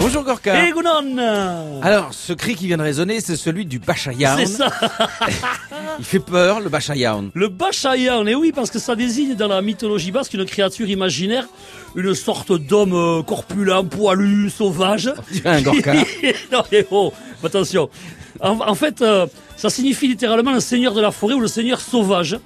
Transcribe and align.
Bonjour 0.00 0.24
Gorka. 0.24 0.66
Egunon 0.66 1.18
Alors, 1.82 2.14
ce 2.14 2.32
cri 2.32 2.54
qui 2.54 2.66
vient 2.66 2.78
de 2.78 2.82
résonner, 2.82 3.20
c'est 3.20 3.36
celui 3.36 3.66
du 3.66 3.78
Bachayaoun. 3.78 4.38
C'est 4.38 4.46
ça 4.46 4.70
Il 5.98 6.04
fait 6.06 6.20
peur, 6.20 6.60
le 6.60 6.70
Bachayaoun. 6.70 7.30
Le 7.34 7.48
Bachayan, 7.48 8.26
et 8.26 8.34
oui, 8.34 8.50
parce 8.50 8.70
que 8.70 8.78
ça 8.78 8.96
désigne 8.96 9.34
dans 9.34 9.48
la 9.48 9.60
mythologie 9.60 10.10
basque 10.10 10.32
une 10.32 10.46
créature 10.46 10.88
imaginaire, 10.88 11.46
une 11.94 12.14
sorte 12.14 12.50
d'homme 12.52 12.94
euh, 12.94 13.22
corpulent, 13.22 13.84
poilu, 13.90 14.48
sauvage. 14.48 15.12
Tu 15.30 15.42
un 15.46 15.60
Gorka. 15.60 15.92
non, 16.50 16.62
mais 16.72 16.86
oh, 16.90 17.12
attention. 17.44 17.90
En, 18.40 18.58
en 18.58 18.74
fait, 18.74 19.02
euh, 19.02 19.26
ça 19.56 19.68
signifie 19.68 20.08
littéralement 20.08 20.52
le 20.52 20.60
seigneur 20.60 20.94
de 20.94 21.02
la 21.02 21.10
forêt 21.10 21.34
ou 21.34 21.40
le 21.40 21.48
seigneur 21.48 21.78
sauvage. 21.78 22.38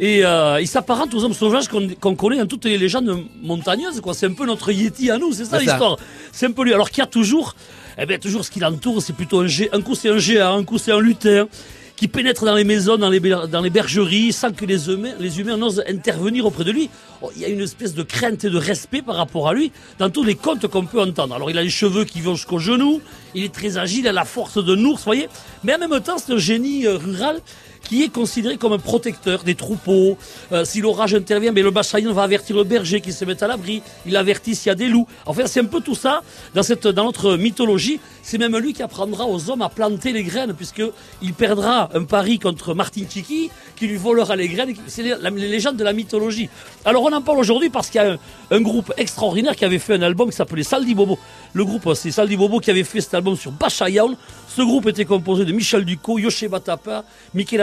Et 0.00 0.24
euh, 0.24 0.60
il 0.60 0.68
s'apparente 0.68 1.12
aux 1.14 1.24
hommes 1.24 1.34
sauvages 1.34 1.66
qu'on 1.68 1.88
qu'on 2.00 2.14
connaît 2.14 2.38
dans 2.38 2.46
toutes 2.46 2.64
les 2.66 2.78
légendes 2.78 3.24
montagneuses. 3.42 4.00
quoi. 4.00 4.14
C'est 4.14 4.26
un 4.26 4.32
peu 4.32 4.46
notre 4.46 4.70
Yeti 4.70 5.10
à 5.10 5.18
nous, 5.18 5.32
c'est 5.32 5.44
ça 5.44 5.58
C'est 5.58 5.64
ça. 5.66 5.72
l'histoire. 5.72 5.96
C'est 6.32 6.46
un 6.46 6.52
peu 6.52 6.62
lui. 6.64 6.72
Alors 6.72 6.90
qu'il 6.90 6.98
y 6.98 7.06
a 7.06 7.06
toujours, 7.06 7.56
eh 7.98 8.06
bien, 8.06 8.18
toujours 8.18 8.44
ce 8.44 8.50
qui 8.50 8.60
l'entoure, 8.60 9.02
c'est 9.02 9.12
plutôt 9.14 9.40
un 9.40 9.46
gé- 9.46 9.68
Un 9.72 9.82
coup 9.82 9.94
c'est 9.96 10.08
un 10.08 10.18
géant, 10.18 10.56
un 10.56 10.64
coup 10.64 10.78
c'est 10.78 10.92
un 10.92 11.00
lutin 11.00 11.48
qui 11.96 12.06
pénètre 12.06 12.44
dans 12.44 12.54
les 12.54 12.62
maisons, 12.62 12.96
dans 12.96 13.10
les, 13.10 13.18
ber- 13.18 13.48
dans 13.48 13.60
les 13.60 13.70
bergeries, 13.70 14.32
sans 14.32 14.52
que 14.52 14.64
les 14.64 14.88
humains, 14.88 15.14
les 15.18 15.40
humains 15.40 15.56
n'osent 15.56 15.82
intervenir 15.88 16.46
auprès 16.46 16.62
de 16.62 16.70
lui. 16.70 16.88
Oh, 17.22 17.32
il 17.34 17.42
y 17.42 17.44
a 17.44 17.48
une 17.48 17.60
espèce 17.60 17.92
de 17.92 18.04
crainte 18.04 18.44
et 18.44 18.50
de 18.50 18.56
respect 18.56 19.02
par 19.02 19.16
rapport 19.16 19.48
à 19.48 19.52
lui 19.52 19.72
dans 19.98 20.08
tous 20.08 20.22
les 20.22 20.36
contes 20.36 20.64
qu'on 20.68 20.84
peut 20.86 21.00
entendre. 21.00 21.34
Alors 21.34 21.50
il 21.50 21.58
a 21.58 21.62
les 21.64 21.70
cheveux 21.70 22.04
qui 22.04 22.20
vont 22.20 22.36
jusqu'aux 22.36 22.60
genoux, 22.60 23.00
il 23.34 23.42
est 23.42 23.52
très 23.52 23.78
agile, 23.78 24.02
il 24.04 24.08
a 24.08 24.12
la 24.12 24.24
force 24.24 24.64
d'un 24.64 24.78
ours, 24.84 25.02
voyez. 25.02 25.28
Mais 25.64 25.74
en 25.74 25.78
même 25.88 26.00
temps, 26.00 26.18
c'est 26.24 26.32
un 26.32 26.38
génie 26.38 26.86
euh, 26.86 26.98
rural 26.98 27.40
qui 27.88 28.04
est 28.04 28.12
considéré 28.12 28.58
comme 28.58 28.74
un 28.74 28.78
protecteur 28.78 29.42
des 29.42 29.54
troupeaux. 29.54 30.16
Euh, 30.52 30.64
si 30.64 30.80
l'orage 30.80 31.14
intervient, 31.14 31.52
mais 31.52 31.62
le 31.62 31.70
Bachaïen 31.70 32.12
va 32.12 32.22
avertir 32.22 32.56
le 32.56 32.64
berger 32.64 33.00
qui 33.00 33.12
se 33.12 33.24
met 33.24 33.42
à 33.42 33.46
l'abri. 33.46 33.82
Il 34.06 34.16
avertit 34.16 34.54
s'il 34.54 34.68
y 34.68 34.70
a 34.70 34.74
des 34.74 34.88
loups. 34.88 35.06
Enfin, 35.26 35.46
c'est 35.46 35.60
un 35.60 35.64
peu 35.64 35.80
tout 35.80 35.94
ça 35.94 36.22
dans 36.54 36.62
cette 36.62 36.86
dans 36.86 37.04
notre 37.04 37.36
mythologie. 37.36 38.00
C'est 38.22 38.38
même 38.38 38.56
lui 38.58 38.74
qui 38.74 38.82
apprendra 38.82 39.26
aux 39.26 39.48
hommes 39.50 39.62
à 39.62 39.70
planter 39.70 40.12
les 40.12 40.22
graines, 40.22 40.52
puisque 40.52 40.82
il 41.22 41.32
perdra 41.32 41.88
un 41.94 42.04
pari 42.04 42.38
contre 42.38 42.74
Martin 42.74 43.04
Tchiki, 43.04 43.50
qui 43.74 43.86
lui 43.86 43.96
volera 43.96 44.36
les 44.36 44.48
graines. 44.48 44.74
C'est 44.86 45.02
les, 45.02 45.48
légendes 45.48 45.76
de 45.76 45.84
la 45.84 45.94
mythologie. 45.94 46.50
Alors 46.84 47.04
on 47.04 47.12
en 47.12 47.22
parle 47.22 47.38
aujourd'hui 47.38 47.70
parce 47.70 47.88
qu'il 47.88 48.02
y 48.02 48.04
a 48.04 48.18
un, 48.50 48.60
groupe 48.60 48.92
extraordinaire 48.98 49.56
qui 49.56 49.64
avait 49.64 49.78
fait 49.78 49.94
un 49.94 50.02
album 50.02 50.28
qui 50.28 50.36
s'appelait 50.36 50.62
Saldi 50.62 50.94
Bobo. 50.94 51.18
Le 51.54 51.64
groupe, 51.64 51.88
c'est 51.94 52.10
Saldi 52.10 52.36
Bobo 52.36 52.60
qui 52.60 52.70
avait 52.70 52.84
fait 52.84 53.00
cet 53.00 53.14
album 53.14 53.34
sur 53.34 53.50
Bachayaoun. 53.50 54.16
Ce 54.48 54.62
groupe 54.62 54.88
était 54.88 55.04
composé 55.04 55.44
de 55.44 55.52
Michel 55.52 55.84
Ducot, 55.84 56.18
Yoshi 56.18 56.48
Batapa, 56.48 57.04
Mikel 57.32 57.60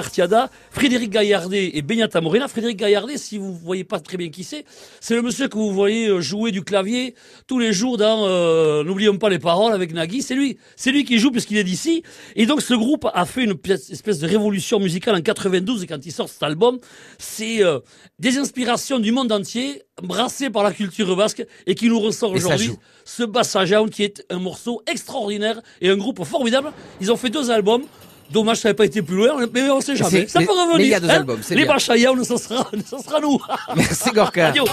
Frédéric 0.72 1.10
Gaillardet 1.10 1.72
et 1.74 1.82
Benyata 1.82 2.22
Morena. 2.22 2.48
Frédéric 2.48 2.78
Gaillardet, 2.78 3.18
si 3.18 3.38
vous 3.38 3.54
voyez 3.54 3.84
pas 3.84 4.00
très 4.00 4.18
bien 4.18 4.30
qui 4.30 4.44
c'est, 4.44 4.66
c'est 5.00 5.16
le 5.16 5.22
monsieur 5.22 5.48
que 5.48 5.58
vous 5.58 5.72
voyez 5.72 6.08
euh, 6.08 6.22
jouer 6.22 6.52
du 6.52 6.64
clavier 6.64 7.16
tous 7.48 7.60
les 7.60 7.74
jours 7.74 7.98
dans 7.98 8.26
euh, 8.28 8.84
N'oublions 8.84 9.18
pas 9.18 9.30
les 9.30 9.40
paroles 9.40 9.74
avec 9.74 9.94
Nagui. 9.94 10.22
C'est 10.22 10.36
lui, 10.36 10.58
c'est 10.76 10.92
lui 10.92 11.04
qui 11.06 11.20
joue 11.20 11.32
puisqu'il 11.32 11.58
est 11.58 11.64
d'ici. 11.64 12.04
Et 12.36 12.46
donc 12.46 12.62
ce 12.62 12.74
groupe 12.74 13.08
a 13.14 13.26
fait 13.26 13.44
une 13.44 13.54
pièce- 13.56 13.92
espèce 13.92 14.20
de 14.20 14.28
révolution 14.28 14.80
musicale 14.80 15.16
en 15.16 15.22
92 15.22 15.84
et 15.84 15.88
quand 15.88 16.06
il 16.06 16.12
sort 16.12 16.30
cet 16.30 16.44
album, 16.44 16.80
c'est 17.18 17.64
euh, 17.64 17.80
des 18.20 18.38
inspirations 18.38 19.00
du 19.00 19.12
monde 19.12 19.32
entier 19.32 19.84
brassées 20.02 20.50
par 20.50 20.64
la 20.64 20.72
culture 20.72 21.16
basque 21.16 21.46
et 21.66 21.76
qui 21.76 21.88
nous 21.90 22.00
ressort 22.00 22.32
aujourd'hui 22.32 22.68
ce 23.06 23.24
Bassajaun 23.24 23.90
qui 23.90 24.04
est 24.04 24.26
un 24.30 24.40
morceau 24.40 24.82
extraordinaire 24.88 25.62
et 25.82 25.90
un 25.90 25.98
groupe 25.98 26.24
formidable. 26.26 26.72
Ils 27.02 27.12
ont 27.12 27.18
fait 27.18 27.30
deux 27.30 27.52
albums. 27.52 27.84
Dommage, 28.32 28.58
ça 28.58 28.70
n'avait 28.70 28.76
pas 28.76 28.86
été 28.86 29.02
plus 29.02 29.16
loin, 29.16 29.46
mais 29.54 29.70
on 29.70 29.82
sait 29.82 29.96
jamais. 29.96 30.28
Ça 30.28 30.40
peut 30.40 30.52
revenir. 30.52 30.78
mais 30.78 30.84
il 30.84 30.90
y 30.90 30.94
a 30.94 31.00
deux 31.00 31.10
hein. 31.10 31.16
albums, 31.16 31.40
c'est 31.42 31.56
Les 31.56 31.64
bien. 31.64 31.74
Bassajaun, 31.74 32.24
ça 32.24 32.38
sera, 32.38 32.68
ça 32.86 32.98
sera 33.00 33.20
nous. 33.20 33.40
Merci 33.76 34.12
Gorka. 34.12 34.48
Adieu. 34.48 34.64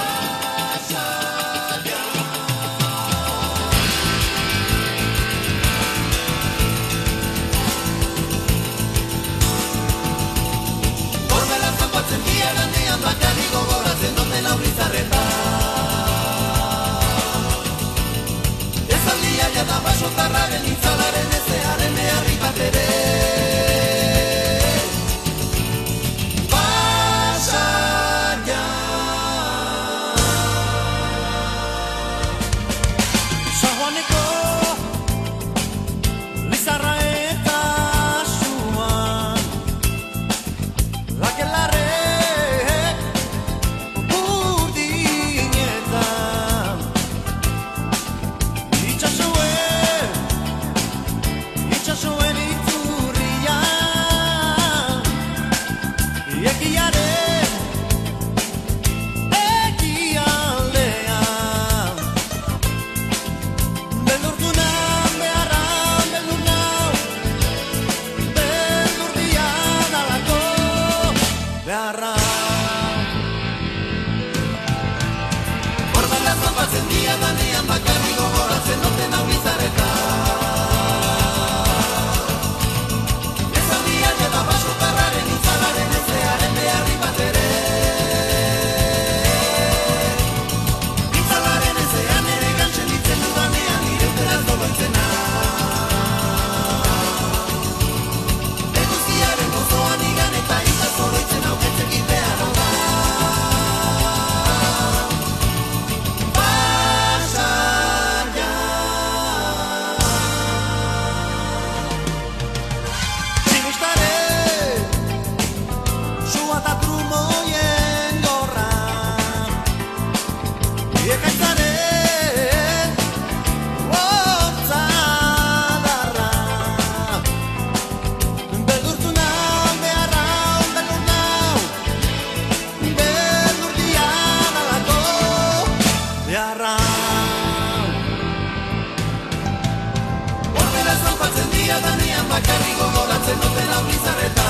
La 142.29 142.41
gogoratzen 142.79 143.39
con 143.39 143.53
acento 143.59 144.42